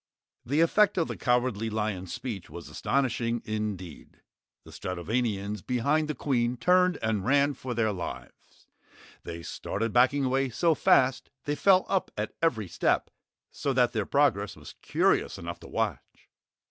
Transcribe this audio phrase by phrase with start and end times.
[0.43, 4.19] The effect of the Cowardly Lion's speech was astonishing, indeed.
[4.65, 8.65] The Stratovanians behind the Queen turned and ran for their lives.
[9.21, 13.11] They started backing away so fast they fell up at every step,
[13.51, 16.27] so that their progress was curious enough to watch.